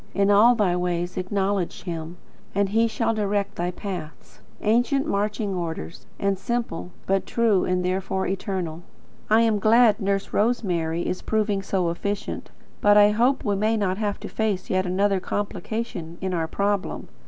In 0.15 0.31
all 0.31 0.55
thy 0.55 0.75
ways 0.75 1.15
acknowledge 1.15 1.83
Him, 1.83 2.17
and 2.55 2.69
He 2.69 2.87
shall 2.87 3.13
direct 3.13 3.53
thy 3.55 3.69
paths." 3.69 4.39
Ancient 4.61 5.05
marching 5.05 5.53
orders, 5.53 6.07
and 6.17 6.39
simple; 6.39 6.89
but 7.05 7.27
true, 7.27 7.65
and 7.65 7.85
therefore 7.85 8.25
eternal. 8.25 8.81
I 9.29 9.41
am 9.41 9.59
glad 9.59 9.99
Nurse 9.99 10.33
Rosemary 10.33 11.05
is 11.05 11.21
proving 11.21 11.61
so 11.61 11.91
efficient, 11.91 12.49
but 12.81 12.97
I 12.97 13.11
hope 13.11 13.45
we 13.45 13.55
may 13.55 13.77
not 13.77 13.99
have 13.99 14.19
to 14.21 14.27
face 14.27 14.71
yet 14.71 14.87
another 14.87 15.19
complication 15.19 16.17
in 16.19 16.33
our 16.33 16.47
problem. 16.47 17.07